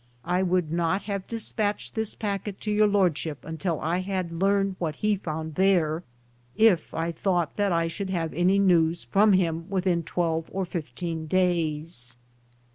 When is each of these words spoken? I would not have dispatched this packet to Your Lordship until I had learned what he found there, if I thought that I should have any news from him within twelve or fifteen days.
I 0.25 0.41
would 0.41 0.71
not 0.71 1.03
have 1.03 1.27
dispatched 1.27 1.93
this 1.93 2.15
packet 2.15 2.59
to 2.61 2.71
Your 2.71 2.87
Lordship 2.87 3.45
until 3.45 3.79
I 3.81 3.99
had 3.99 4.31
learned 4.41 4.77
what 4.79 4.95
he 4.95 5.15
found 5.15 5.53
there, 5.53 6.01
if 6.57 6.91
I 6.91 7.11
thought 7.11 7.55
that 7.57 7.71
I 7.71 7.87
should 7.87 8.09
have 8.09 8.33
any 8.33 8.57
news 8.57 9.03
from 9.03 9.33
him 9.33 9.69
within 9.69 10.01
twelve 10.01 10.49
or 10.51 10.65
fifteen 10.65 11.27
days. 11.27 12.17